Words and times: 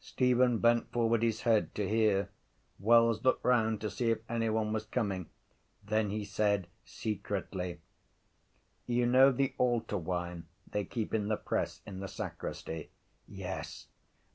Stephen 0.00 0.56
bent 0.56 0.90
forward 0.90 1.22
his 1.22 1.42
head 1.42 1.74
to 1.74 1.86
hear. 1.86 2.30
Wells 2.78 3.22
looked 3.22 3.44
round 3.44 3.78
to 3.82 3.90
see 3.90 4.08
if 4.10 4.20
anyone 4.26 4.72
was 4.72 4.86
coming. 4.86 5.28
Then 5.84 6.08
he 6.08 6.24
said 6.24 6.68
secretly: 6.82 7.80
—You 8.86 9.04
know 9.04 9.30
the 9.30 9.52
altar 9.58 9.98
wine 9.98 10.46
they 10.66 10.86
keep 10.86 11.12
in 11.12 11.28
the 11.28 11.36
press 11.36 11.82
in 11.84 12.00
the 12.00 12.08
sacristy? 12.08 12.88
—Yes. 13.28 13.88